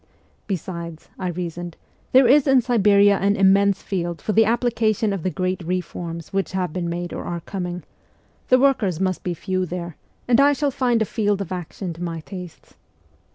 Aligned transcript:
Besides, 0.47 1.09
I 1.19 1.27
reasoned, 1.27 1.77
there 2.11 2.27
is 2.27 2.47
in 2.47 2.61
Siberia 2.63 3.17
an 3.19 3.35
immense 3.35 3.83
field 3.83 4.19
for 4.19 4.33
the 4.33 4.45
application 4.45 5.13
of 5.13 5.21
the 5.21 5.29
great 5.29 5.61
reforms 5.63 6.33
which 6.33 6.53
have 6.53 6.73
been 6.73 6.89
made 6.89 7.13
or 7.13 7.23
are 7.25 7.41
coming: 7.41 7.83
the 8.47 8.57
workers 8.57 8.99
must 8.99 9.21
be 9.21 9.35
few 9.35 9.63
there, 9.63 9.97
and 10.27 10.41
I 10.41 10.53
shall 10.53 10.71
find 10.71 11.03
a 11.03 11.05
field 11.05 11.39
of 11.39 11.51
action 11.51 11.93
to 11.93 12.01
my 12.03 12.21
tastes. 12.21 12.73